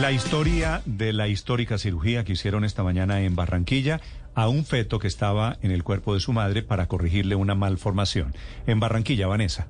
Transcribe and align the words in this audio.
La 0.00 0.12
historia 0.12 0.80
de 0.86 1.12
la 1.12 1.26
histórica 1.26 1.76
cirugía 1.76 2.22
que 2.22 2.34
hicieron 2.34 2.64
esta 2.64 2.84
mañana 2.84 3.22
en 3.22 3.34
Barranquilla 3.34 4.00
a 4.36 4.48
un 4.48 4.64
feto 4.64 5.00
que 5.00 5.08
estaba 5.08 5.56
en 5.60 5.72
el 5.72 5.82
cuerpo 5.82 6.14
de 6.14 6.20
su 6.20 6.32
madre 6.32 6.62
para 6.62 6.86
corregirle 6.86 7.34
una 7.34 7.56
malformación. 7.56 8.32
En 8.68 8.78
Barranquilla, 8.78 9.26
Vanessa. 9.26 9.66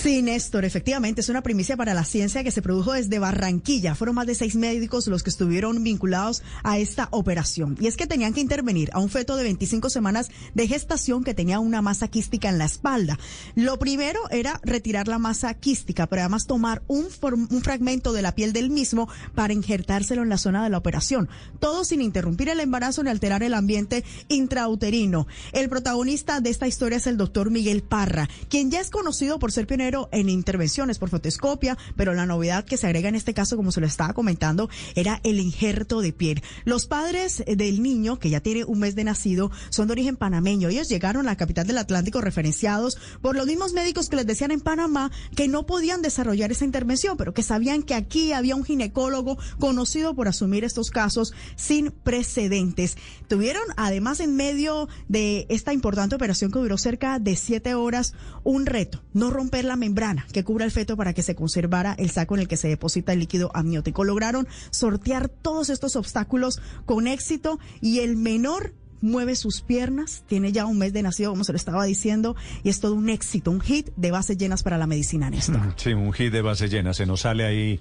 Sí, 0.00 0.22
Néstor, 0.22 0.64
efectivamente 0.64 1.22
es 1.22 1.28
una 1.28 1.42
primicia 1.42 1.76
para 1.76 1.92
la 1.92 2.04
ciencia 2.04 2.44
que 2.44 2.52
se 2.52 2.62
produjo 2.62 2.92
desde 2.92 3.18
Barranquilla. 3.18 3.96
Fueron 3.96 4.14
más 4.14 4.28
de 4.28 4.36
seis 4.36 4.54
médicos 4.54 5.08
los 5.08 5.24
que 5.24 5.30
estuvieron 5.30 5.82
vinculados 5.82 6.44
a 6.62 6.78
esta 6.78 7.08
operación. 7.10 7.76
Y 7.80 7.88
es 7.88 7.96
que 7.96 8.06
tenían 8.06 8.32
que 8.32 8.40
intervenir 8.40 8.90
a 8.92 9.00
un 9.00 9.10
feto 9.10 9.34
de 9.34 9.42
25 9.42 9.90
semanas 9.90 10.30
de 10.54 10.68
gestación 10.68 11.24
que 11.24 11.34
tenía 11.34 11.58
una 11.58 11.82
masa 11.82 12.06
quística 12.06 12.48
en 12.48 12.58
la 12.58 12.66
espalda. 12.66 13.18
Lo 13.56 13.80
primero 13.80 14.20
era 14.30 14.60
retirar 14.62 15.08
la 15.08 15.18
masa 15.18 15.52
quística, 15.54 16.06
pero 16.06 16.22
además 16.22 16.46
tomar 16.46 16.80
un, 16.86 17.08
un 17.50 17.62
fragmento 17.62 18.12
de 18.12 18.22
la 18.22 18.36
piel 18.36 18.52
del 18.52 18.70
mismo 18.70 19.08
para 19.34 19.52
injertárselo 19.52 20.22
en 20.22 20.28
la 20.28 20.38
zona 20.38 20.62
de 20.62 20.70
la 20.70 20.78
operación. 20.78 21.28
Todo 21.58 21.84
sin 21.84 22.02
interrumpir 22.02 22.50
el 22.50 22.60
embarazo 22.60 23.02
ni 23.02 23.10
alterar 23.10 23.42
el 23.42 23.52
ambiente 23.52 24.04
intrauterino. 24.28 25.26
El 25.52 25.68
protagonista 25.68 26.40
de 26.40 26.50
esta 26.50 26.68
historia 26.68 26.98
es 26.98 27.08
el 27.08 27.16
doctor 27.16 27.50
Miguel 27.50 27.82
Parra, 27.82 28.28
quien 28.48 28.70
ya 28.70 28.80
es 28.80 28.90
conocido 28.90 29.40
por 29.40 29.50
ser 29.50 29.66
pionero 29.66 29.88
en 30.12 30.28
intervenciones 30.28 30.98
por 30.98 31.10
fotoscopia, 31.10 31.76
pero 31.96 32.14
la 32.14 32.26
novedad 32.26 32.64
que 32.64 32.76
se 32.76 32.86
agrega 32.86 33.08
en 33.08 33.16
este 33.16 33.34
caso, 33.34 33.56
como 33.56 33.72
se 33.72 33.80
lo 33.80 33.86
estaba 33.86 34.14
comentando, 34.14 34.70
era 34.94 35.20
el 35.24 35.40
injerto 35.40 36.00
de 36.00 36.12
piel. 36.12 36.42
Los 36.64 36.86
padres 36.86 37.42
del 37.46 37.82
niño, 37.82 38.18
que 38.18 38.30
ya 38.30 38.40
tiene 38.40 38.64
un 38.64 38.78
mes 38.78 38.94
de 38.94 39.04
nacido, 39.04 39.50
son 39.70 39.88
de 39.88 39.92
origen 39.92 40.16
panameño. 40.16 40.68
Ellos 40.68 40.88
llegaron 40.88 41.26
a 41.26 41.32
la 41.32 41.36
capital 41.36 41.66
del 41.66 41.78
Atlántico 41.78 42.20
referenciados 42.20 42.98
por 43.20 43.36
los 43.36 43.46
mismos 43.46 43.72
médicos 43.72 44.08
que 44.08 44.16
les 44.16 44.26
decían 44.26 44.50
en 44.50 44.60
Panamá 44.60 45.10
que 45.34 45.48
no 45.48 45.66
podían 45.66 46.02
desarrollar 46.02 46.52
esa 46.52 46.64
intervención, 46.64 47.16
pero 47.16 47.34
que 47.34 47.42
sabían 47.42 47.82
que 47.82 47.94
aquí 47.94 48.32
había 48.32 48.56
un 48.56 48.64
ginecólogo 48.64 49.38
conocido 49.58 50.14
por 50.14 50.28
asumir 50.28 50.64
estos 50.64 50.90
casos 50.90 51.32
sin 51.56 51.90
precedentes. 51.90 52.96
Tuvieron 53.28 53.62
además 53.76 54.20
en 54.20 54.36
medio 54.36 54.88
de 55.08 55.46
esta 55.48 55.72
importante 55.72 56.16
operación 56.16 56.50
que 56.50 56.58
duró 56.58 56.78
cerca 56.78 57.18
de 57.18 57.36
siete 57.36 57.74
horas 57.74 58.14
un 58.44 58.66
reto, 58.66 59.02
no 59.12 59.30
romper 59.30 59.64
la 59.64 59.76
membrana 59.78 60.26
que 60.32 60.44
cubra 60.44 60.64
el 60.64 60.70
feto 60.70 60.96
para 60.96 61.14
que 61.14 61.22
se 61.22 61.34
conservara 61.34 61.94
el 61.98 62.10
saco 62.10 62.34
en 62.34 62.42
el 62.42 62.48
que 62.48 62.56
se 62.56 62.68
deposita 62.68 63.12
el 63.12 63.20
líquido 63.20 63.50
amniótico. 63.54 64.04
Lograron 64.04 64.46
sortear 64.70 65.28
todos 65.28 65.70
estos 65.70 65.96
obstáculos 65.96 66.60
con 66.84 67.06
éxito 67.06 67.58
y 67.80 68.00
el 68.00 68.16
menor 68.16 68.74
mueve 69.00 69.36
sus 69.36 69.60
piernas, 69.60 70.24
tiene 70.26 70.52
ya 70.52 70.66
un 70.66 70.78
mes 70.78 70.92
de 70.92 71.02
nacido, 71.02 71.30
como 71.30 71.44
se 71.44 71.52
lo 71.52 71.56
estaba 71.56 71.84
diciendo, 71.84 72.36
y 72.64 72.68
es 72.68 72.80
todo 72.80 72.94
un 72.94 73.08
éxito, 73.08 73.50
un 73.50 73.60
hit 73.60 73.90
de 73.96 74.10
bases 74.10 74.36
llenas 74.36 74.62
para 74.62 74.76
la 74.78 74.86
medicina, 74.86 75.30
Néstor. 75.30 75.74
Sí, 75.76 75.92
un 75.92 76.12
hit 76.12 76.32
de 76.32 76.42
bases 76.42 76.70
llenas. 76.70 76.96
Se 76.96 77.06
nos 77.06 77.20
sale 77.20 77.44
ahí 77.44 77.80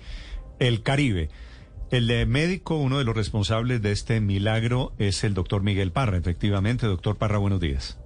el 0.59 0.84
Caribe. 0.84 1.30
El 1.90 2.28
médico, 2.28 2.78
uno 2.78 2.98
de 2.98 3.06
los 3.06 3.16
responsables 3.16 3.81
de 3.81 3.94
este 3.94 4.20
milagro, 4.20 4.94
es 5.00 5.23
el 5.23 5.34
doctor 5.34 5.64
Miguel 5.64 5.92
Parra. 5.92 6.18
Efectivamente, 6.18 6.86
doctor 6.86 7.18
Parra, 7.18 7.38
buenos 7.38 7.62
días. 7.62 7.97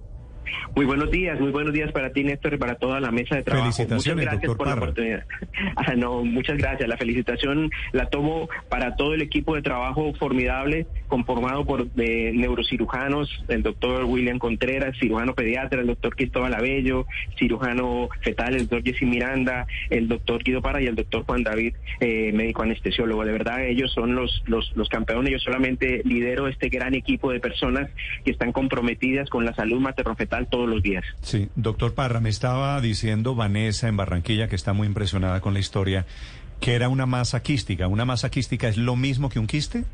Muy 0.74 0.86
buenos 0.86 1.10
días, 1.10 1.38
muy 1.38 1.50
buenos 1.50 1.72
días 1.72 1.92
para 1.92 2.12
ti, 2.12 2.24
Néstor, 2.24 2.54
y 2.54 2.56
para 2.56 2.76
toda 2.76 3.00
la 3.00 3.10
mesa 3.10 3.36
de 3.36 3.42
trabajo. 3.42 3.70
Felicitaciones, 3.72 4.24
muchas 4.24 4.40
gracias 4.40 4.56
por 4.56 4.66
la 4.66 4.74
oportunidad. 4.74 5.24
Ah, 5.76 5.94
no, 5.96 6.24
muchas 6.24 6.58
gracias. 6.58 6.88
La 6.88 6.96
felicitación 6.96 7.70
la 7.92 8.06
tomo 8.06 8.48
para 8.68 8.96
todo 8.96 9.14
el 9.14 9.22
equipo 9.22 9.54
de 9.54 9.62
trabajo 9.62 10.12
formidable, 10.14 10.86
conformado 11.08 11.64
por 11.64 11.90
de 11.92 12.32
neurocirujanos, 12.34 13.44
el 13.48 13.62
doctor 13.62 14.04
William 14.04 14.38
Contreras, 14.38 14.96
cirujano 14.98 15.34
pediatra, 15.34 15.80
el 15.80 15.86
doctor 15.86 16.14
Cristóbal 16.16 16.54
Abello, 16.54 17.06
cirujano 17.38 18.08
fetal, 18.22 18.54
el 18.54 18.68
doctor 18.68 18.82
Jesse 18.82 19.02
Miranda, 19.02 19.66
el 19.90 20.08
doctor 20.08 20.42
Guido 20.42 20.62
Parra 20.62 20.82
y 20.82 20.86
el 20.86 20.94
doctor 20.94 21.24
Juan 21.24 21.42
David, 21.42 21.74
eh, 22.00 22.32
médico 22.32 22.62
anestesiólogo. 22.62 23.24
De 23.24 23.32
verdad, 23.32 23.64
ellos 23.64 23.92
son 23.92 24.14
los, 24.14 24.42
los, 24.46 24.72
los 24.76 24.88
campeones. 24.88 25.32
Yo 25.32 25.38
solamente 25.38 26.02
lidero 26.04 26.48
este 26.48 26.68
gran 26.68 26.94
equipo 26.94 27.30
de 27.32 27.40
personas 27.40 27.90
que 28.24 28.30
están 28.30 28.52
comprometidas 28.52 29.28
con 29.30 29.44
la 29.44 29.54
salud 29.54 29.80
todos 30.46 30.68
los 30.68 30.82
días. 30.82 31.04
Sí, 31.22 31.48
doctor 31.56 31.94
Parra, 31.94 32.20
me 32.20 32.28
estaba 32.28 32.80
diciendo 32.80 33.34
Vanessa 33.34 33.88
en 33.88 33.96
Barranquilla, 33.96 34.48
que 34.48 34.56
está 34.56 34.72
muy 34.72 34.86
impresionada 34.86 35.40
con 35.40 35.54
la 35.54 35.60
historia, 35.60 36.06
que 36.60 36.74
era 36.74 36.88
una 36.88 37.06
masa 37.06 37.42
quística. 37.42 37.88
¿Una 37.88 38.04
masa 38.04 38.30
quística 38.30 38.68
es 38.68 38.76
lo 38.76 38.96
mismo 38.96 39.28
que 39.28 39.38
un 39.38 39.46
quiste? 39.46 39.84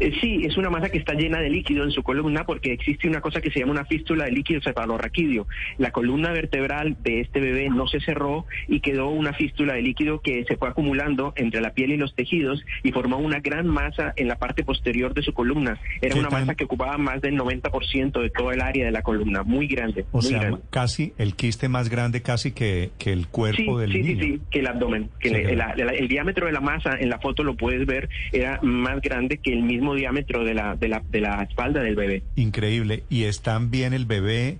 Eh, 0.00 0.12
sí, 0.20 0.42
es 0.44 0.56
una 0.56 0.70
masa 0.70 0.88
que 0.90 0.98
está 0.98 1.14
llena 1.14 1.40
de 1.40 1.50
líquido 1.50 1.84
en 1.84 1.90
su 1.90 2.02
columna 2.02 2.44
porque 2.44 2.72
existe 2.72 3.08
una 3.08 3.20
cosa 3.20 3.40
que 3.40 3.50
se 3.50 3.60
llama 3.60 3.72
una 3.72 3.84
fístula 3.84 4.24
de 4.24 4.32
líquido 4.32 4.60
cefalorraquídeo. 4.62 5.46
La 5.78 5.90
columna 5.90 6.32
vertebral 6.32 6.96
de 7.02 7.20
este 7.20 7.40
bebé 7.40 7.68
no 7.70 7.86
se 7.86 8.00
cerró 8.00 8.46
y 8.68 8.80
quedó 8.80 9.08
una 9.10 9.32
fístula 9.32 9.74
de 9.74 9.82
líquido 9.82 10.20
que 10.20 10.44
se 10.44 10.56
fue 10.56 10.68
acumulando 10.68 11.32
entre 11.36 11.60
la 11.60 11.70
piel 11.70 11.92
y 11.92 11.96
los 11.96 12.14
tejidos 12.14 12.62
y 12.82 12.92
formó 12.92 13.18
una 13.18 13.40
gran 13.40 13.66
masa 13.66 14.12
en 14.16 14.28
la 14.28 14.36
parte 14.36 14.64
posterior 14.64 15.14
de 15.14 15.22
su 15.22 15.32
columna. 15.32 15.78
Era 16.00 16.16
una 16.16 16.30
masa 16.30 16.54
que 16.54 16.64
ocupaba 16.64 16.98
más 16.98 17.20
del 17.20 17.36
90% 17.36 18.20
de 18.20 18.30
todo 18.30 18.52
el 18.52 18.60
área 18.60 18.84
de 18.84 18.90
la 18.92 19.02
columna, 19.02 19.42
muy 19.42 19.66
grande. 19.66 20.04
O 20.12 20.18
muy 20.18 20.26
sea, 20.26 20.40
grande. 20.40 20.60
casi 20.70 21.12
el 21.18 21.34
quiste 21.34 21.68
más 21.68 21.88
grande 21.88 22.22
casi 22.22 22.52
que, 22.52 22.90
que 22.98 23.12
el 23.12 23.28
cuerpo 23.28 23.78
Sí, 23.78 23.80
del 23.80 23.92
sí, 23.92 24.02
sí, 24.02 24.14
niño. 24.14 24.22
sí, 24.24 24.40
que 24.50 24.58
el 24.60 24.66
abdomen. 24.66 25.08
Que 25.20 25.28
Sí, 25.30 25.34
el, 25.34 25.54
claro. 25.54 25.82
el- 25.90 25.94
el 26.04 26.08
diámetro 26.08 26.46
de 26.46 26.52
la 26.52 26.60
masa 26.60 26.96
en 26.98 27.08
la 27.08 27.18
foto 27.18 27.42
lo 27.44 27.54
puedes 27.56 27.86
ver, 27.86 28.08
era 28.32 28.58
más 28.62 29.00
grande 29.00 29.38
que 29.38 29.53
el 29.54 29.62
mismo 29.62 29.94
diámetro 29.94 30.44
de 30.44 30.54
la, 30.54 30.76
de 30.76 30.88
la, 30.88 31.02
de 31.08 31.20
la 31.20 31.42
espalda 31.42 31.80
del 31.80 31.96
bebé. 31.96 32.22
Increíble. 32.36 33.04
¿Y 33.08 33.24
están 33.24 33.70
bien 33.70 33.92
el 33.92 34.04
bebé 34.04 34.58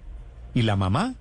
y 0.55 0.63
la 0.63 0.77
mamá? 0.77 1.15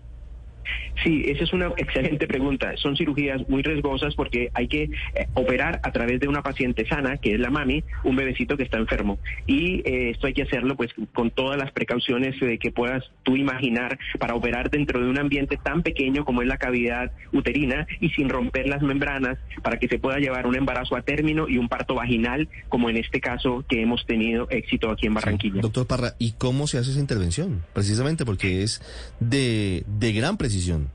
Sí, 1.03 1.25
esa 1.27 1.43
es 1.43 1.53
una 1.53 1.67
excelente 1.77 2.27
pregunta. 2.27 2.73
Son 2.77 2.95
cirugías 2.95 3.47
muy 3.49 3.61
riesgosas 3.61 4.15
porque 4.15 4.49
hay 4.53 4.67
que 4.67 4.83
eh, 4.83 5.27
operar 5.33 5.81
a 5.83 5.91
través 5.91 6.19
de 6.19 6.27
una 6.27 6.41
paciente 6.41 6.87
sana, 6.87 7.17
que 7.17 7.33
es 7.33 7.39
la 7.39 7.49
mami, 7.49 7.83
un 8.03 8.15
bebecito 8.15 8.55
que 8.55 8.63
está 8.63 8.77
enfermo. 8.77 9.19
Y 9.45 9.81
eh, 9.85 10.11
esto 10.11 10.27
hay 10.27 10.33
que 10.33 10.43
hacerlo 10.43 10.77
pues 10.77 10.91
con 11.13 11.29
todas 11.31 11.57
las 11.57 11.71
precauciones 11.71 12.35
eh, 12.41 12.57
que 12.57 12.71
puedas 12.71 13.03
tú 13.23 13.35
imaginar 13.35 13.99
para 14.17 14.35
operar 14.35 14.69
dentro 14.69 15.01
de 15.01 15.09
un 15.09 15.19
ambiente 15.19 15.57
tan 15.61 15.83
pequeño 15.83 16.23
como 16.23 16.41
es 16.41 16.47
la 16.47 16.57
cavidad 16.57 17.11
uterina 17.33 17.85
y 17.99 18.09
sin 18.09 18.29
romper 18.29 18.67
las 18.67 18.81
membranas 18.81 19.37
para 19.61 19.77
que 19.79 19.87
se 19.87 19.99
pueda 19.99 20.19
llevar 20.19 20.47
un 20.47 20.55
embarazo 20.55 20.95
a 20.95 21.01
término 21.01 21.49
y 21.49 21.57
un 21.57 21.67
parto 21.67 21.95
vaginal, 21.95 22.47
como 22.69 22.89
en 22.89 22.97
este 22.97 23.19
caso 23.19 23.65
que 23.67 23.81
hemos 23.81 24.05
tenido 24.05 24.49
éxito 24.49 24.89
aquí 24.89 25.07
en 25.07 25.15
Barranquilla. 25.15 25.61
Doctor 25.61 25.85
Parra, 25.85 26.13
¿y 26.17 26.33
cómo 26.33 26.67
se 26.67 26.77
hace 26.77 26.91
esa 26.91 26.99
intervención? 26.99 27.63
Precisamente 27.73 28.23
porque 28.23 28.63
es 28.63 28.81
de, 29.19 29.83
de 29.87 30.13
gran 30.13 30.37
precisión. 30.37 30.92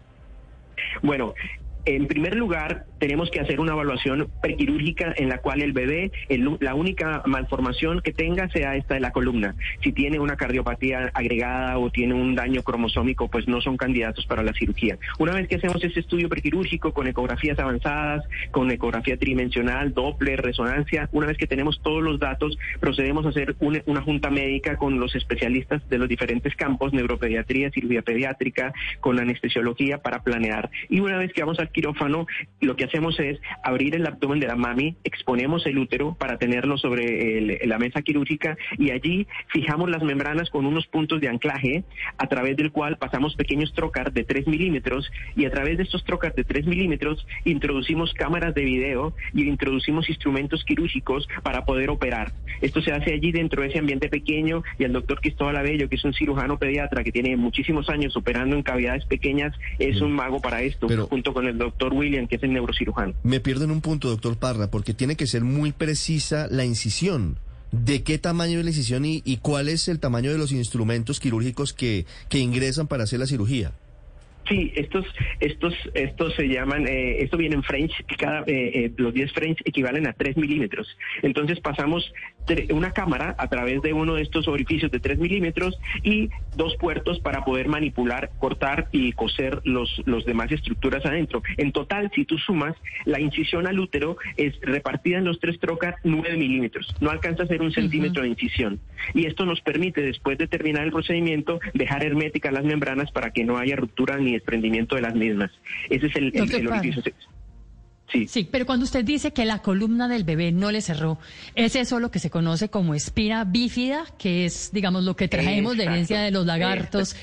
Bueno, 1.03 1.35
en 1.85 2.07
primer 2.07 2.37
lugar, 2.37 2.85
tenemos 2.99 3.31
que 3.31 3.41
hacer 3.41 3.61
una 3.61 3.73
evaluación 3.73 4.29
prequirúrgica 4.43 5.15
en 5.17 5.29
la 5.29 5.39
cual 5.39 5.63
el 5.63 5.73
bebé, 5.73 6.11
el- 6.29 6.57
la 6.61 6.75
única 6.75 7.23
malformación 7.27 8.01
que 8.01 8.13
tenga 8.13 8.49
sea 8.51 8.77
esta 8.77 8.95
de 8.95 9.01
la 9.01 9.13
columna. 9.13 9.55
Si 9.83 9.93
tiene 9.93 10.19
una 10.19 10.37
cardiopatía 10.37 11.11
agregada 11.15 11.79
o 11.79 11.91
tiene 11.91 12.15
un 12.15 12.35
daño 12.35 12.63
cromosómico, 12.63 13.29
pues 13.29 13.47
no 13.49 13.61
son 13.61 13.77
candidatos 13.77 14.27
para 14.27 14.43
la 14.43 14.53
cirugía. 14.53 14.99
Una 15.19 15.33
vez 15.33 15.49
que 15.49 15.57
hacemos 15.57 15.83
ese 15.83 16.01
estudio 16.01 16.29
prequirúrgico 16.29 16.93
con 16.93 17.07
ecografías 17.07 17.59
avanzadas, 17.59 18.25
con 18.51 18.71
ecografía 18.71 19.17
tridimensional, 19.17 19.95
Doppler, 19.95 20.43
resonancia, 20.43 21.09
una 21.13 21.27
vez 21.27 21.37
que 21.39 21.47
tenemos 21.47 21.81
todos 21.83 22.03
los 22.03 22.19
datos, 22.19 22.59
procedemos 22.81 23.25
a 23.27 23.31
hacer 23.31 23.55
una, 23.61 23.81
una 23.87 24.03
junta 24.03 24.31
médica 24.31 24.77
con 24.77 24.99
los 25.01 25.15
especialistas 25.15 25.89
de 25.89 25.99
los 25.99 26.09
diferentes 26.09 26.55
campos, 26.57 26.93
neuropediatría, 26.93 27.71
cirugía 27.71 28.03
pediátrica, 28.03 28.73
con 29.01 29.19
anestesiología 29.19 29.99
para 29.99 30.23
planear. 30.23 30.71
Y 30.89 31.01
una 31.01 31.19
vez 31.19 31.33
que 31.33 31.43
vamos 31.43 31.61
al 31.69 31.73
quirófano, 31.73 32.27
lo 32.61 32.77
que 32.77 32.85
hacemos 32.85 33.19
es 33.21 33.39
abrir 33.63 33.95
el 33.95 34.07
abdomen 34.07 34.41
de 34.41 34.47
la 34.47 34.57
mami, 34.57 34.97
exponemos 35.05 35.67
el 35.67 35.79
útero 35.79 36.17
para 36.19 36.39
tenerlo 36.39 36.79
sobre 36.79 37.39
el- 37.39 37.59
la 37.69 37.79
mesa 37.79 38.03
quirúrgica 38.03 38.57
y 38.79 38.91
allí 38.91 39.27
fijamos 39.49 39.91
las 39.91 40.03
membranas 40.03 40.51
con 40.51 40.67
unos 40.67 40.87
puntos 40.87 41.21
de 41.21 41.29
anclaje 41.29 41.85
a 42.17 42.27
través 42.29 42.57
del 42.57 42.73
cual 42.73 42.97
pasamos 42.99 43.35
pequeños 43.37 43.73
trocar 43.75 44.13
de 44.13 44.25
3 44.25 44.47
milímetros 44.47 45.11
y 45.37 45.45
a 45.45 45.51
través 45.51 45.77
de 45.77 45.83
estos 45.85 46.05
trocar 46.05 46.35
de 46.35 46.45
3 46.45 46.67
milímetros 46.67 47.27
introducimos 47.45 48.13
cámaras 48.15 48.55
de 48.55 48.65
video 48.65 49.15
y 49.35 49.43
introducimos 49.49 50.09
instrumentos 50.09 50.65
quirúrgicos 50.65 51.29
para 51.43 51.65
poder 51.65 51.91
operar. 51.91 52.33
Esto 52.61 52.81
se 52.83 52.93
hace 52.93 53.13
allí 53.13 53.31
dentro 53.33 53.63
de 53.63 53.69
ese 53.69 53.79
ambiente 53.79 54.09
pequeño 54.09 54.63
y 54.79 54.85
el 54.85 54.93
doctor 54.93 55.21
Cristóbal 55.21 55.57
Abello, 55.57 55.89
que 55.89 55.97
es 55.97 56.05
un 56.05 56.15
cirujano 56.15 56.59
pediatra 56.59 57.05
que 57.05 57.13
tiene 57.13 57.37
muchísimos 57.37 57.89
años 57.89 58.17
operando 58.17 58.57
en 58.57 58.63
cavidades 58.63 59.05
pequeñas, 59.07 59.55
es 59.79 60.01
un 60.01 60.13
mago 60.13 60.41
para 60.41 60.63
esto, 60.63 60.87
Pero- 60.87 61.07
junto 61.07 61.33
con 61.35 61.47
el 61.47 61.58
doctor 61.59 61.93
William, 61.93 62.27
que 62.27 62.37
es 62.37 62.43
el 62.43 62.53
neurocirujano. 62.53 63.15
Me 63.23 63.41
pierdo 63.41 63.65
en 63.65 63.71
un 63.71 63.81
punto, 63.81 64.09
doctor 64.09 64.37
Parra, 64.37 64.71
porque 64.71 64.95
tiene 64.95 65.17
que 65.17 65.27
ser 65.27 65.45
muy 65.45 65.73
precisa 65.73 66.47
la 66.51 66.65
incisión. 66.65 67.39
¿De 67.71 68.03
qué 68.03 68.19
tamaño 68.19 68.59
es 68.59 68.65
la 68.65 68.71
incisión 68.71 69.05
y, 69.05 69.23
y 69.25 69.39
cuál 69.39 69.69
es 69.69 69.89
el 69.89 70.01
tamaño 70.01 70.33
de 70.33 70.39
los 70.39 70.53
instrumentos 70.53 71.21
quirúrgicos 71.21 71.75
que, 71.75 72.07
que 72.31 72.39
ingresan 72.39 72.87
para 72.87 73.05
hacer 73.05 73.19
la 73.19 73.27
cirugía? 73.27 73.73
Sí, 74.49 74.73
estos, 74.77 75.05
estos, 75.41 75.75
estos 75.95 76.35
se 76.35 76.49
llaman, 76.49 76.87
eh, 76.87 77.23
esto 77.23 77.37
viene 77.37 77.57
en 77.57 77.63
French, 77.63 77.93
cada, 78.17 78.41
eh, 78.47 78.71
eh, 78.75 78.93
los 78.97 79.13
10 79.13 79.33
French 79.33 79.61
equivalen 79.65 80.07
a 80.07 80.15
3 80.15 80.37
milímetros. 80.37 80.89
Entonces 81.23 81.61
pasamos 81.61 82.13
una 82.71 82.93
cámara 82.93 83.37
a 83.39 83.49
través 83.49 83.83
de 83.83 83.93
uno 83.93 84.15
de 84.15 84.23
estos 84.23 84.49
orificios 84.49 84.91
de 84.91 85.01
3 85.01 85.19
milímetros 85.19 85.79
y 86.03 86.31
dos 86.57 86.75
puertos 86.77 87.21
para 87.21 87.45
poder 87.45 87.69
manipular, 87.69 88.31
cortar 88.39 88.89
y 88.91 89.13
coser 89.13 89.61
los, 89.65 90.01
los 90.07 90.25
demás 90.25 90.51
estructuras 90.51 91.05
adentro. 91.05 91.43
En 91.59 91.73
total, 91.73 92.11
si 92.15 92.25
tú 92.25 92.39
sumas, 92.39 92.75
la 93.05 93.21
incisión 93.21 93.67
al 93.67 93.79
útero 93.79 94.17
es 94.39 94.59
repartida 94.63 95.19
en 95.19 95.25
los 95.25 95.39
tres 95.41 95.59
trocas 95.61 95.97
9 96.05 96.39
milímetros. 96.39 96.95
No 97.01 97.11
alcanza 97.11 97.43
a 97.43 97.47
ser 97.47 97.61
un 97.61 97.73
centímetro 97.73 98.23
de 98.23 98.29
incisión. 98.29 98.81
Y 99.13 99.27
esto 99.27 99.45
nos 99.45 99.61
permite, 99.61 100.01
después 100.01 100.39
de 100.39 100.47
terminar 100.47 100.85
el 100.85 100.93
procedimiento, 100.93 101.61
dejar 101.75 102.03
herméticas 102.03 102.53
las 102.53 102.65
membranas 102.65 103.11
para 103.13 103.31
que 103.31 103.45
no 103.45 103.59
haya 103.59 103.77
ruptura 103.77 104.17
ni 104.17 104.38
desprendimiento 104.39 104.97
de 104.97 105.03
las 105.03 105.15
mismas. 105.15 105.51
Ese 105.91 106.07
es 106.07 106.17
el, 106.17 106.33
el, 106.35 106.55
el 106.55 106.69
orificio. 106.69 107.03
Sí. 108.11 108.27
sí, 108.27 108.49
pero 108.51 108.65
cuando 108.65 108.85
usted 108.85 109.05
dice 109.05 109.35
que 109.35 109.45
la 109.45 109.59
columna 109.59 110.09
del 110.09 110.25
bebé 110.25 110.51
no 110.51 110.71
le 110.71 110.81
cerró, 110.81 111.19
¿es 111.55 111.77
eso 111.77 112.01
lo 112.01 112.11
que 112.11 112.19
se 112.19 112.31
conoce 112.31 112.71
como 112.71 112.95
espina 112.95 113.45
bífida, 113.45 114.07
que 114.19 114.47
es, 114.47 114.71
digamos, 114.73 115.05
lo 115.05 115.15
que 115.15 115.29
traemos 115.29 115.77
de 115.77 115.85
herencia 115.85 116.21
de 116.21 116.31
los 116.31 116.47
lagartos? 116.47 117.15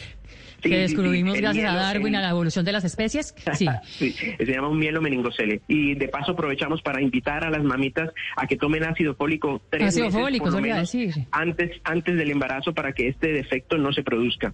que 0.69 0.77
descubrimos 0.77 1.37
gracias 1.37 1.71
a 1.71 1.75
Darwin, 1.75 2.15
a 2.15 2.21
la 2.21 2.29
evolución 2.29 2.65
de 2.65 2.71
las 2.71 2.83
especies. 2.83 3.33
Sí. 3.55 4.11
se 4.11 4.45
llama 4.45 4.67
un 4.67 4.77
mielo 4.77 5.01
meningocele. 5.01 5.61
Y 5.67 5.95
de 5.95 6.07
paso 6.09 6.33
aprovechamos 6.33 6.81
para 6.81 7.01
invitar 7.01 7.45
a 7.45 7.49
las 7.49 7.63
mamitas 7.63 8.09
a 8.35 8.47
que 8.47 8.57
tomen 8.57 8.83
ácido 8.83 9.15
fólico 9.15 9.61
tres 9.69 9.89
ácido 9.89 10.07
meses 10.07 10.19
fólico, 10.19 10.45
por 10.45 10.53
lo 10.53 10.61
menos 10.61 10.79
decir. 10.79 11.13
antes, 11.31 11.79
antes 11.83 12.17
del 12.17 12.31
embarazo 12.31 12.73
para 12.73 12.91
que 12.91 13.07
este 13.07 13.31
defecto 13.31 13.77
no 13.77 13.93
se 13.93 14.03
produzca. 14.03 14.53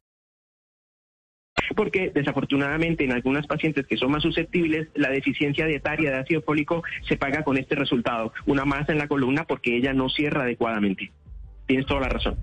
Porque 1.75 2.11
desafortunadamente 2.13 3.03
en 3.03 3.11
algunas 3.11 3.47
pacientes 3.47 3.85
que 3.87 3.97
son 3.97 4.11
más 4.11 4.23
susceptibles, 4.23 4.89
la 4.95 5.09
deficiencia 5.09 5.65
dietaria 5.65 6.11
de 6.11 6.17
ácido 6.17 6.41
fólico 6.41 6.83
se 7.07 7.17
paga 7.17 7.43
con 7.43 7.57
este 7.57 7.75
resultado, 7.75 8.33
una 8.45 8.65
masa 8.65 8.91
en 8.91 8.97
la 8.97 9.07
columna 9.07 9.45
porque 9.45 9.77
ella 9.77 9.93
no 9.93 10.09
cierra 10.09 10.43
adecuadamente. 10.43 11.11
Tienes 11.67 11.85
toda 11.85 12.01
la 12.01 12.09
razón. 12.09 12.37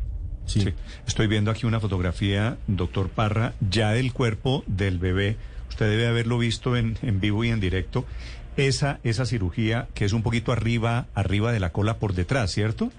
Sí. 0.47 0.67
Estoy 1.07 1.27
viendo 1.27 1.51
aquí 1.51 1.67
una 1.67 1.79
fotografía, 1.79 2.57
doctor 2.67 3.11
Parra, 3.11 3.53
ya 3.61 3.93
del 3.93 4.15
cuerpo 4.15 4.65
del 4.67 4.99
bebé. 4.99 5.37
Usted 5.69 5.91
debe 5.91 6.07
haberlo 6.07 6.39
visto 6.39 6.77
en, 6.77 6.97
en 7.03 7.21
vivo 7.21 7.45
y 7.45 7.51
en 7.51 7.61
directo. 7.61 8.07
Esa, 8.57 8.99
esa 9.05 9.27
cirugía 9.27 9.89
que 9.95 10.07
es 10.07 10.15
un 10.15 10.23
poquito 10.23 10.51
arriba, 10.51 11.07
arriba 11.15 11.53
de 11.53 11.61
la 11.61 11.71
cola 11.71 11.99
por 11.99 12.15
detrás, 12.15 12.51
¿cierto? 12.51 12.91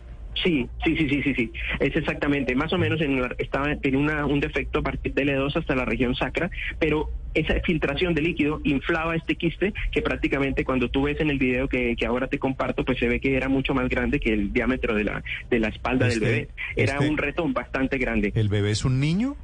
Sí, 0.43 0.67
sí, 0.85 0.95
sí, 0.95 1.09
sí, 1.09 1.21
sí, 1.23 1.33
sí. 1.35 1.51
Es 1.79 1.95
exactamente, 1.95 2.55
más 2.55 2.71
o 2.73 2.77
menos 2.77 3.01
en 3.01 3.21
la- 3.21 3.35
estaba 3.37 3.75
en 3.81 3.95
una, 3.95 4.25
un 4.25 4.39
defecto 4.39 4.79
a 4.79 4.83
partir 4.83 5.13
del 5.13 5.29
L2 5.29 5.55
hasta 5.57 5.75
la 5.75 5.85
región 5.85 6.15
sacra, 6.15 6.49
pero 6.79 7.09
esa 7.33 7.53
filtración 7.63 8.15
de 8.15 8.21
líquido 8.23 8.59
inflaba 8.63 9.15
este 9.15 9.35
quiste 9.35 9.71
que 9.91 10.01
prácticamente 10.01 10.63
cuando 10.65 10.89
tú 10.89 11.03
ves 11.03 11.19
en 11.21 11.29
el 11.29 11.37
video 11.37 11.67
que, 11.67 11.95
que 11.95 12.05
ahora 12.05 12.27
te 12.27 12.39
comparto, 12.39 12.83
pues 12.83 12.97
se 12.97 13.07
ve 13.07 13.19
que 13.19 13.35
era 13.35 13.49
mucho 13.49 13.73
más 13.73 13.87
grande 13.89 14.19
que 14.19 14.33
el 14.33 14.51
diámetro 14.51 14.95
de 14.95 15.03
la, 15.03 15.23
de 15.49 15.59
la 15.59 15.67
espalda 15.67 16.07
Este- 16.07 16.19
del 16.25 16.29
bebé. 16.33 16.49
Era 16.75 16.93
este- 16.93 17.09
un 17.09 17.17
reto 17.17 17.47
bastante 17.49 17.97
grande. 17.97 18.31
¿El 18.35 18.49
bebé 18.49 18.71
es 18.71 18.83
un 18.85 18.99
niño? 18.99 19.35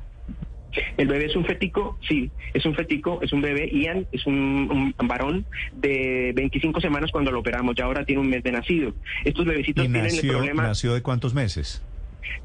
El 0.98 1.07
bebé 1.07 1.25
es 1.25 1.36
un 1.36 1.45
fetico, 1.45 1.98
sí, 2.07 2.30
es 2.54 2.66
un 2.66 2.75
fetico, 2.75 3.19
es 3.22 3.31
un 3.33 3.42
bebé. 3.42 3.69
Ian 3.72 4.06
es 4.12 4.25
un, 4.25 4.94
un 4.98 5.07
varón 5.07 5.45
de 5.74 6.31
25 6.36 6.81
semanas 6.81 7.12
cuando 7.12 7.31
lo 7.31 7.39
operamos, 7.39 7.75
ya 7.75 7.86
ahora 7.86 8.06
tiene 8.06 8.22
un 8.22 8.30
mes 8.30 8.44
de 8.44 8.51
nacido. 8.51 8.94
Estos 9.24 9.45
bebecitos 9.45 9.83
¿Y 9.86 9.88
tienen 9.88 10.06
el 10.10 10.16
nació, 10.16 10.31
problema, 10.33 10.63
nació 10.63 10.94
de 10.94 11.01
cuántos 11.01 11.33
meses? 11.33 11.81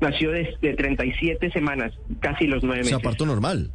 nació 0.00 0.30
de, 0.30 0.54
de 0.62 0.74
37 0.74 1.50
semanas, 1.50 1.92
casi 2.20 2.46
los 2.46 2.62
nueve 2.62 2.80
O 2.80 2.84
meses. 2.84 2.90
sea, 2.90 2.98
parto 3.00 3.26
normal. 3.26 3.70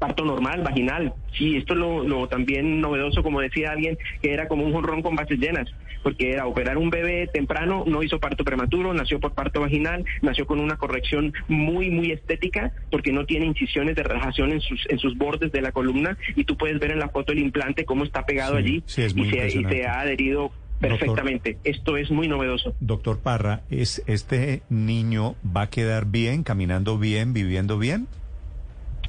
Parto 0.00 0.24
normal, 0.24 0.62
vaginal. 0.62 1.12
Sí, 1.36 1.58
esto 1.58 1.74
es 1.74 1.78
lo, 1.78 2.02
lo 2.02 2.26
también 2.26 2.80
novedoso, 2.80 3.22
como 3.22 3.40
decía 3.40 3.70
alguien, 3.70 3.98
que 4.22 4.32
era 4.32 4.48
como 4.48 4.64
un 4.64 4.72
jonrón 4.72 5.02
con 5.02 5.14
bases 5.14 5.38
llenas, 5.38 5.68
porque 6.02 6.32
era 6.32 6.46
operar 6.46 6.78
un 6.78 6.88
bebé 6.88 7.28
temprano, 7.32 7.84
no 7.86 8.02
hizo 8.02 8.18
parto 8.18 8.42
prematuro, 8.42 8.94
nació 8.94 9.20
por 9.20 9.34
parto 9.34 9.60
vaginal, 9.60 10.04
nació 10.22 10.46
con 10.46 10.58
una 10.58 10.76
corrección 10.76 11.34
muy, 11.48 11.90
muy 11.90 12.12
estética, 12.12 12.72
porque 12.90 13.12
no 13.12 13.26
tiene 13.26 13.44
incisiones 13.44 13.94
de 13.94 14.02
relajación 14.02 14.52
en 14.52 14.62
sus, 14.62 14.86
en 14.88 14.98
sus 14.98 15.16
bordes 15.18 15.52
de 15.52 15.60
la 15.60 15.72
columna, 15.72 16.16
y 16.34 16.44
tú 16.44 16.56
puedes 16.56 16.80
ver 16.80 16.92
en 16.92 16.98
la 16.98 17.10
foto 17.10 17.32
el 17.32 17.38
implante 17.38 17.84
cómo 17.84 18.04
está 18.04 18.24
pegado 18.24 18.56
Sí, 18.56 18.58
allí 18.58 18.82
sí, 18.86 19.02
es 19.02 19.14
muy 19.14 19.28
y, 19.28 19.32
se, 19.32 19.60
y 19.60 19.64
se 19.64 19.86
ha 19.86 20.00
adherido 20.00 20.50
perfectamente. 20.80 21.58
Esto 21.62 21.96
es 21.96 22.10
muy 22.10 22.26
novedoso. 22.26 22.74
Doctor 22.80 23.20
Parra, 23.20 23.60
¿es 23.70 24.02
este 24.06 24.62
niño 24.70 25.36
va 25.44 25.62
a 25.62 25.70
quedar 25.70 26.06
bien, 26.06 26.42
caminando 26.42 26.98
bien, 26.98 27.32
viviendo 27.34 27.78
bien? 27.78 28.08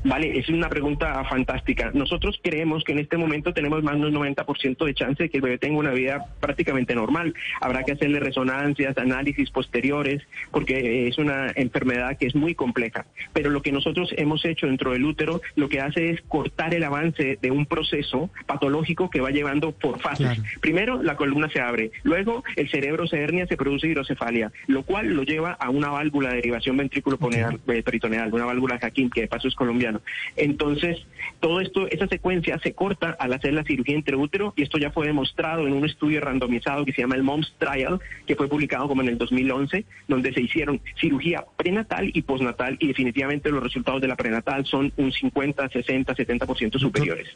Vale, 0.04 0.40
es 0.40 0.50
una 0.50 0.68
pregunta 0.68 1.24
fantástica. 1.26 1.92
Nosotros 1.94 2.40
creemos 2.42 2.84
que 2.84 2.92
en 2.92 3.00
este 3.00 3.18
momento 3.18 3.54
tenemos 3.54 3.84
más 3.84 4.00
de 4.00 4.08
un 4.08 4.14
90% 4.14 4.86
de 4.86 4.94
chance 4.94 5.24
de 5.24 5.30
que 5.30 5.38
el 5.38 5.44
bebé 5.44 5.58
tenga 5.60 5.78
una 5.78 5.92
vida 5.92 6.26
prácticamente 6.40 6.96
normal. 6.96 7.34
Habrá 7.60 7.84
que 7.84 7.92
hacerle 7.92 8.20
resonancias, 8.20 8.98
análisis 8.98 9.52
posteriores, 9.52 10.24
porque 10.50 11.08
es 11.08 11.18
una 11.18 11.52
enfermedad 11.56 12.18
que 12.18 12.26
es 12.26 12.36
muy 12.36 12.56
compleja. 12.56 13.06
Pero 13.34 13.52
lo 13.52 13.62
que 13.62 13.72
nosotros 13.72 14.14
hemos 14.18 14.44
hecho 14.44 14.68
dentro 14.68 14.92
del 14.92 15.06
útero, 15.06 15.42
lo 15.56 15.70
que 15.70 15.82
hace 15.82 16.10
es 16.10 16.22
cortar 16.22 16.74
el 16.74 16.84
avance 16.84 17.38
de 17.42 17.52
un 17.52 17.66
proceso 17.66 18.32
patológico 18.48 19.10
que 19.10 19.22
va 19.22 19.30
llevando 19.30 19.72
por 19.72 20.00
fases. 20.00 20.26
Claro. 20.26 20.44
Primero, 20.62 21.04
la 21.04 21.16
columna 21.16 21.50
se 21.50 21.62
abre, 21.62 21.92
luego 22.04 22.44
el 22.56 22.70
cerebro 22.70 23.06
se 23.08 23.22
hernia, 23.22 23.46
se 23.46 23.58
produce 23.58 23.88
hidrocefalia, 23.88 24.52
lo 24.68 24.84
cual 24.84 25.14
lo 25.14 25.24
lleva 25.24 25.52
a 25.52 25.70
una 25.70 25.90
válvula 25.90 26.30
de 26.30 26.36
derivación 26.38 26.78
ventrículo 26.78 27.20
peritoneal, 27.66 28.34
una 28.34 28.46
válvula 28.46 28.80
Hakim, 28.82 29.10
que 29.10 29.22
de 29.22 29.28
paso 29.28 29.48
es 29.48 29.56
colombiano. 29.92 30.02
Entonces, 30.36 31.00
todo 31.40 31.60
esto, 31.60 31.88
esa 31.88 32.08
secuencia 32.08 32.60
se 32.60 32.74
corta 32.74 33.16
al 33.20 33.34
hacer 33.34 33.54
la 33.54 33.64
cirugía 33.64 33.96
intraútero 33.96 34.54
y 34.56 34.64
esto 34.64 34.78
ya 34.78 34.92
fue 34.92 35.08
demostrado 35.08 35.68
en 35.68 35.74
un 35.74 35.86
estudio 35.86 36.22
randomizado 36.22 36.86
que 36.86 36.94
se 36.94 37.02
llama 37.02 37.16
el 37.16 37.24
MOMS 37.24 37.54
Trial, 37.58 38.00
que 38.26 38.36
fue 38.36 38.48
publicado 38.48 38.88
como 38.88 39.02
en 39.02 39.10
el 39.10 39.18
2011, 39.18 39.86
donde 40.08 40.34
se 40.34 40.42
hicieron 40.42 40.82
cirugía 41.00 41.46
prenatal 41.58 42.10
y 42.14 42.22
postnatal 42.22 42.78
y 42.80 42.88
definitivamente 42.88 43.50
los 43.50 43.64
resultados 43.64 44.02
de 44.02 44.08
la 44.08 44.16
prenatal 44.16 44.66
son 44.66 44.92
un 44.98 45.12
50, 45.12 45.70
60, 45.70 46.16
70% 46.16 46.80
superiores. 46.80 47.28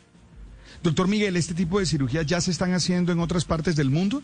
Doctor 0.84 1.08
Miguel, 1.08 1.36
¿este 1.36 1.54
tipo 1.54 1.80
de 1.80 1.86
cirugías 1.86 2.26
ya 2.26 2.40
se 2.42 2.52
están 2.52 2.74
haciendo 2.74 3.12
en 3.12 3.20
otras 3.20 3.46
partes 3.46 3.76
del 3.76 3.90
mundo? 3.90 4.22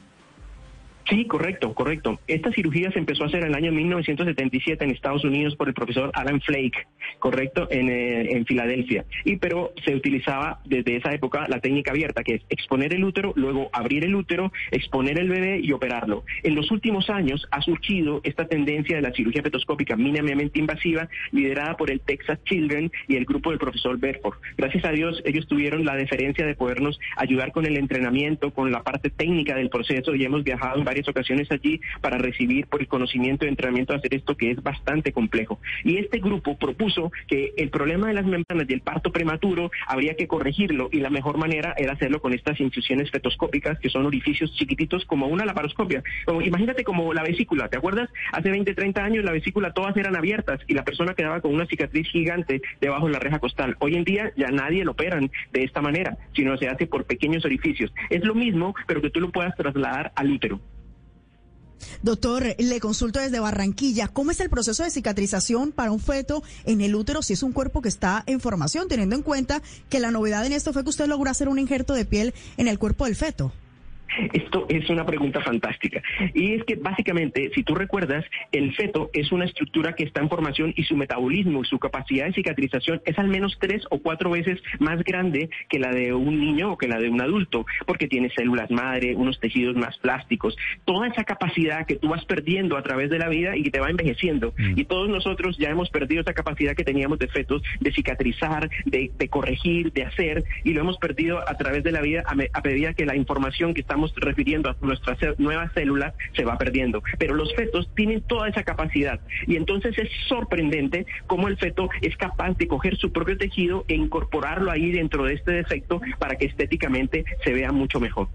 Sí, 1.12 1.26
correcto, 1.26 1.74
correcto. 1.74 2.22
Esta 2.26 2.54
cirugía 2.54 2.90
se 2.90 3.00
empezó 3.00 3.26
a 3.26 3.28
hacer 3.28 3.42
en 3.42 3.50
el 3.50 3.56
año 3.56 3.74
1977 3.74 4.86
en 4.86 4.92
Estados 4.92 5.26
Unidos 5.26 5.58
por 5.58 5.68
el 5.68 5.74
profesor 5.74 6.10
Alan 6.14 6.40
Flake, 6.40 6.88
correcto, 7.20 7.68
en, 7.70 7.90
eh, 7.90 8.32
en 8.32 8.46
Filadelfia. 8.46 9.04
Y 9.26 9.36
pero 9.36 9.74
se 9.84 9.94
utilizaba 9.94 10.62
desde 10.64 10.96
esa 10.96 11.14
época 11.14 11.48
la 11.50 11.60
técnica 11.60 11.92
abierta, 11.92 12.24
que 12.24 12.36
es 12.36 12.42
exponer 12.48 12.94
el 12.94 13.04
útero, 13.04 13.34
luego 13.36 13.70
abrir 13.74 14.06
el 14.06 14.16
útero, 14.16 14.54
exponer 14.72 15.20
el 15.20 15.28
bebé 15.28 15.60
y 15.62 15.74
operarlo. 15.74 16.24
En 16.44 16.56
los 16.56 16.72
últimos 16.72 17.10
años 17.10 17.46
ha 17.52 17.62
surgido 17.62 18.22
esta 18.24 18.48
tendencia 18.48 18.96
de 18.96 19.02
la 19.02 19.12
cirugía 19.12 19.44
petoscópica 19.44 19.98
mínimamente 19.98 20.60
invasiva, 20.60 21.10
liderada 21.34 21.76
por 21.76 21.92
el 21.92 22.00
Texas 22.00 22.42
Children 22.46 22.90
y 23.10 23.18
el 23.18 23.26
grupo 23.26 23.50
del 23.50 23.60
profesor 23.60 24.00
Bedford. 24.00 24.38
Gracias 24.58 24.86
a 24.86 24.92
Dios, 24.92 25.22
ellos 25.26 25.46
tuvieron 25.46 25.84
la 25.84 25.98
deferencia 25.98 26.46
de 26.46 26.56
podernos 26.56 26.98
ayudar 27.18 27.52
con 27.52 27.66
el 27.66 27.76
entrenamiento, 27.76 28.52
con 28.52 28.72
la 28.72 28.82
parte 28.82 29.10
técnica 29.10 29.56
del 29.56 29.70
proceso 29.70 30.16
y 30.16 30.24
hemos 30.24 30.46
viajado 30.46 30.80
en 30.80 30.86
varios 30.86 31.01
varias 31.02 31.08
ocasiones 31.08 31.52
allí 31.52 31.82
para 32.02 32.18
recibir 32.18 32.68
por 32.68 32.82
el 32.82 32.88
conocimiento 32.88 33.46
y 33.46 33.50
entrenamiento 33.50 33.94
hacer 33.94 34.14
esto 34.14 34.36
que 34.36 34.52
es 34.52 34.62
bastante 34.62 35.12
complejo. 35.12 35.60
Y 35.84 35.98
este 35.98 36.20
grupo 36.20 36.58
propuso 36.58 37.12
que 37.28 37.54
el 37.58 37.70
problema 37.70 38.08
de 38.08 38.14
las 38.14 38.26
membranas 38.26 38.68
y 38.70 38.74
el 38.74 38.82
parto 38.82 39.12
prematuro 39.12 39.72
habría 39.88 40.16
que 40.16 40.28
corregirlo 40.28 40.90
y 40.92 41.00
la 41.00 41.10
mejor 41.10 41.38
manera 41.38 41.74
era 41.78 41.94
hacerlo 41.94 42.22
con 42.22 42.34
estas 42.34 42.60
infusiones 42.60 43.10
fetoscópicas 43.12 43.80
que 43.80 43.90
son 43.90 44.06
orificios 44.06 44.54
chiquititos 44.56 45.06
como 45.06 45.28
una 45.28 45.46
laparoscopia. 45.46 46.04
Como, 46.26 46.42
imagínate 46.42 46.84
como 46.84 47.14
la 47.14 47.24
vesícula, 47.24 47.70
¿te 47.70 47.78
acuerdas? 47.78 48.10
Hace 48.32 48.50
20, 48.52 48.74
30 48.74 49.04
años 49.04 49.26
la 49.26 49.32
vesícula 49.32 49.74
todas 49.74 49.96
eran 49.98 50.16
abiertas 50.16 50.60
y 50.68 50.74
la 50.74 50.84
persona 50.84 51.14
quedaba 51.14 51.42
con 51.42 51.54
una 51.54 51.66
cicatriz 51.66 52.08
gigante 52.10 52.62
debajo 52.80 53.08
de 53.08 53.14
la 53.14 53.20
reja 53.20 53.40
costal. 53.40 53.76
Hoy 53.80 53.96
en 53.96 54.04
día 54.04 54.32
ya 54.36 54.50
nadie 54.50 54.86
lo 54.86 54.92
operan 54.92 55.32
de 55.52 55.64
esta 55.64 55.82
manera, 55.82 56.18
sino 56.36 56.58
se 56.58 56.68
hace 56.68 56.86
por 56.88 57.06
pequeños 57.06 57.46
orificios. 57.46 57.92
Es 58.10 58.24
lo 58.24 58.36
mismo, 58.36 58.76
pero 58.88 59.02
que 59.02 59.10
tú 59.10 59.20
lo 59.20 59.32
puedas 59.32 59.56
trasladar 59.56 60.12
al 60.16 60.32
útero. 60.32 60.60
Doctor, 62.02 62.56
le 62.58 62.80
consulto 62.80 63.20
desde 63.20 63.40
Barranquilla, 63.40 64.08
¿cómo 64.08 64.32
es 64.32 64.40
el 64.40 64.50
proceso 64.50 64.84
de 64.84 64.90
cicatrización 64.90 65.72
para 65.72 65.92
un 65.92 66.00
feto 66.00 66.44
en 66.66 66.82
el 66.82 66.96
útero 66.96 67.22
si 67.22 67.34
es 67.34 67.44
un 67.44 67.52
cuerpo 67.52 67.82
que 67.82 67.90
está 67.90 68.24
en 68.26 68.40
formación, 68.40 68.88
teniendo 68.88 69.16
en 69.16 69.24
cuenta 69.24 69.62
que 69.90 70.00
la 70.00 70.12
novedad 70.12 70.46
en 70.46 70.54
esto 70.54 70.74
fue 70.74 70.84
que 70.84 70.90
usted 70.90 71.08
logró 71.08 71.30
hacer 71.30 71.48
un 71.48 71.60
injerto 71.60 71.94
de 71.94 72.06
piel 72.06 72.34
en 72.58 72.68
el 72.68 72.80
cuerpo 72.80 73.06
del 73.06 73.16
feto? 73.16 73.52
Esto 74.34 74.66
es 74.70 74.90
una 74.90 75.06
pregunta 75.06 75.42
fantástica. 75.42 76.02
Y 76.34 76.54
es 76.54 76.64
que 76.64 76.76
básicamente, 76.76 77.52
si 77.54 77.64
tú 77.64 77.76
recuerdas, 77.76 78.26
el 78.52 78.74
feto 78.76 79.10
es 79.14 79.32
una 79.32 79.46
estructura 79.46 79.94
que 79.94 80.04
está 80.04 80.22
en 80.22 80.30
formación 80.30 80.74
y 80.76 80.84
su 80.84 80.96
metabolismo, 80.96 81.64
su 81.64 81.80
capacidad 81.80 82.26
de 82.26 82.34
cicatrización 82.34 83.02
es 83.06 83.18
al 83.18 83.28
menos 83.28 83.58
tres 83.60 83.84
o 83.90 84.00
cuatro 84.00 84.32
veces 84.32 84.60
más 84.80 85.04
grande 85.04 85.50
que 85.70 85.80
la 85.80 85.92
de 85.92 86.14
un 86.14 86.40
niño 86.40 86.74
o 86.74 86.78
que 86.78 86.88
la 86.88 87.00
de 87.00 87.10
un 87.10 87.22
adulto, 87.22 87.66
porque 87.86 88.08
tiene 88.08 88.30
células 88.30 88.70
madre, 88.72 89.16
unos 89.16 89.40
tejidos 89.40 89.76
más 89.76 89.98
plásticos, 90.00 90.56
toda 90.86 91.08
esa 91.08 91.24
capacidad 91.24 91.86
que 91.86 91.96
tú 91.96 92.10
vas 92.10 92.26
perdiendo 92.26 92.78
a 92.78 92.84
través 92.84 93.10
de 93.10 93.20
la 93.20 93.30
vida 93.30 93.56
y 93.56 93.64
que 93.64 93.72
te 93.72 93.80
va 93.80 93.90
envejeciendo. 93.90 94.54
Mm. 94.58 94.80
Y 94.80 94.86
todos 94.86 95.10
nosotros 95.10 95.58
ya 95.58 95.70
hemos 95.70 95.90
perdido 95.90 96.22
esa 96.22 96.34
capacidad 96.34 96.76
que 96.76 96.84
teníamos 96.84 97.20
de 97.20 97.28
fetos, 97.28 97.62
de 97.80 97.92
cicatrizar, 97.92 98.70
de, 98.86 99.12
corregir, 99.30 99.92
de 99.94 100.04
hacer, 100.04 100.44
y 100.64 100.74
lo 100.74 100.82
hemos 100.82 100.98
perdido 100.98 101.40
a 101.48 101.58
través 101.58 101.84
de 101.84 101.92
la 101.92 102.02
vida 102.02 102.24
a, 102.26 102.32
a 102.32 102.62
medida 102.62 102.94
que 102.94 103.06
la 103.06 103.16
información 103.16 103.74
que 103.74 103.82
estamos 103.82 104.01
refiriendo 104.16 104.70
a 104.70 104.76
nuestras 104.82 105.18
nuevas 105.38 105.72
células 105.74 106.14
se 106.36 106.44
va 106.44 106.58
perdiendo. 106.58 107.04
Pero 107.18 107.36
los 107.36 107.54
fetos 107.56 107.90
tienen 107.96 108.22
toda 108.22 108.50
esa 108.50 108.64
capacidad 108.64 109.20
y 109.48 109.56
entonces 109.56 109.98
es 109.98 110.10
sorprendente 110.28 111.06
cómo 111.28 111.48
el 111.48 111.58
feto 111.58 111.90
es 112.02 112.16
capaz 112.18 112.58
de 112.58 112.68
coger 112.68 112.98
su 112.98 113.12
propio 113.12 113.38
tejido 113.38 113.86
e 113.88 113.96
incorporarlo 113.96 114.72
ahí 114.72 114.92
dentro 114.92 115.26
de 115.26 115.36
este 115.36 115.52
defecto 115.52 116.02
para 116.20 116.36
que 116.36 116.46
estéticamente 116.46 117.26
se 117.44 117.54
vea 117.54 117.72
mucho 117.72 118.00
mejor. 118.00 118.28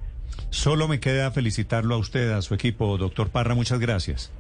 Solo 0.50 0.88
me 0.88 1.00
queda 1.00 1.30
felicitarlo 1.30 1.94
a 1.94 1.99
usted, 1.99 2.30
a 2.32 2.42
su 2.42 2.54
equipo, 2.54 2.96
doctor 2.99 3.28
Parra. 3.28 3.54
Muchas 3.54 3.78
gracias. 3.80 4.32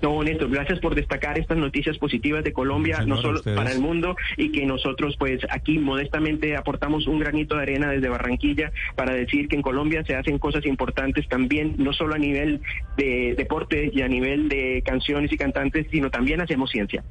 No, 0.00 0.22
Néstor, 0.22 0.50
gracias 0.50 0.80
por 0.80 0.94
destacar 0.94 1.38
estas 1.38 1.58
noticias 1.58 1.98
positivas 1.98 2.44
de 2.44 2.52
Colombia, 2.52 3.04
no 3.06 3.16
solo 3.18 3.42
para 3.42 3.72
el 3.72 3.80
mundo, 3.80 4.16
y 4.36 4.50
que 4.52 4.64
nosotros, 4.66 5.16
pues, 5.18 5.40
aquí 5.50 5.78
modestamente 5.78 6.56
aportamos 6.56 7.06
un 7.06 7.18
granito 7.18 7.56
de 7.56 7.62
arena 7.62 7.90
desde 7.90 8.08
Barranquilla 8.08 8.72
para 8.96 9.12
decir 9.12 9.48
que 9.48 9.56
en 9.56 9.62
Colombia 9.62 10.04
se 10.04 10.14
hacen 10.14 10.38
cosas 10.38 10.64
importantes 10.66 11.28
también, 11.28 11.74
no 11.78 11.92
solo 11.92 12.14
a 12.14 12.18
nivel 12.18 12.60
de 12.96 13.34
deporte 13.36 13.90
y 13.92 14.02
a 14.02 14.08
nivel 14.08 14.48
de 14.48 14.82
canciones 14.84 15.32
y 15.32 15.36
cantantes, 15.36 15.86
sino 15.90 16.10
también 16.10 16.40
hacemos 16.40 16.70
ciencia. 16.70 17.04